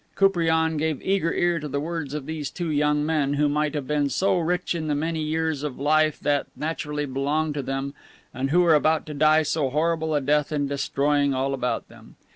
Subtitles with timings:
[0.15, 3.85] Koupriane gave eager ear to the words of these two young men, who might have
[3.85, 7.93] been so rich in the many years of life that naturally belonged to them,
[8.33, 12.15] and who were about to die so horrible a death in destroying all about them.